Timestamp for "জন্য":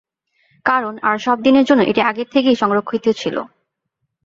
1.65-1.81